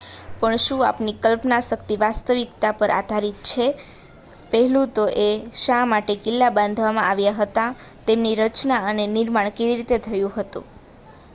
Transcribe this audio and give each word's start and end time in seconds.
પણ 0.37 0.59
શું 0.61 0.79
આપણી 0.83 1.13
કલ્પનાશક્તિ 1.23 1.97
વાસ્તવિકતા 1.99 2.71
પર 2.77 2.93
આધારિત 2.93 3.41
છે 3.49 3.67
પહેલું 4.51 4.87
તો 4.91 5.03
એ 5.19 5.27
કે 5.35 5.59
શા 5.63 5.83
માટે 5.87 6.15
કિલ્લા 6.23 6.49
બાંધવામાં 6.51 7.09
આવ્યા 7.09 7.35
હતા 7.39 7.67
તેમની 8.07 8.33
રચના 8.39 8.81
અને 8.87 9.05
નિર્માણ 9.11 9.53
કેવી 9.53 9.77
રીતે 9.77 10.01
થયું 10.03 10.35
હતું 10.37 10.65